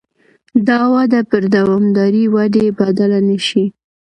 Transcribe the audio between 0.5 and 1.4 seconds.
دا وده